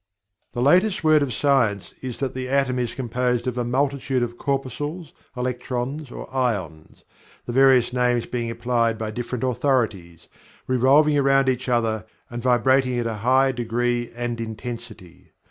[0.53, 4.35] The latest word of science is that the atom is composed of a multitude of
[4.35, 7.03] corpuscles, electrons, or ions
[7.45, 10.27] (the various names being applied by different authorities)
[10.65, 15.33] revolving around each other and vibrating at a high degree and intensity.